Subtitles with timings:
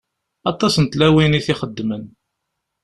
[0.51, 2.03] Aṭas n tlawin i t-ixeddmen.